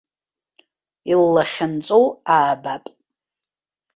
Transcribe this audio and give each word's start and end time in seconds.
Иллахьынҵоу 1.11 2.05
аабап. 2.35 2.85